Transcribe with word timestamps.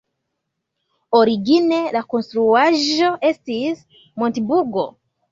Origine 1.17 1.77
la 1.95 2.01
konstruaĵo 2.13 3.09
estis 3.29 3.83
montburgo. 4.23 4.87